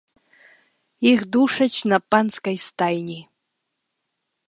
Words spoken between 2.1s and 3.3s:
панскай стайні.